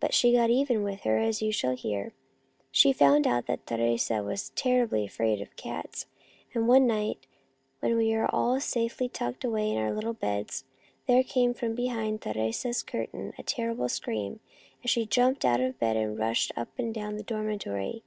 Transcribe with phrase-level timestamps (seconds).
[0.00, 2.12] But she got even with her, as you shall hear.
[2.72, 6.06] She found out that Teresa was terribly afraid of cats,
[6.52, 7.18] and one night,
[7.78, 10.64] when we were all safely tucked away in our little beds,
[11.06, 14.40] there came from behind Teresa's curtains a terrible scream,
[14.82, 18.02] and she jumped out of bed and rushed up and down the dormitory.